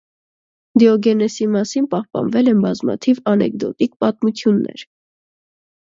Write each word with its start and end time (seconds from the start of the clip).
Դիոգենեսի 0.83 1.47
մասին 1.57 1.85
պահպանվել 1.91 2.49
են 2.53 2.65
բազմաթիվ 2.65 3.23
անեկդոտիկ 3.33 3.95
պատմություններ։ 4.05 4.87